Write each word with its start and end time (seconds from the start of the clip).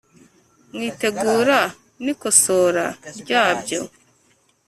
mu 0.71 0.81
itegura 0.89 1.59
n’ikosora 2.03 2.85
ryabyo, 3.19 3.79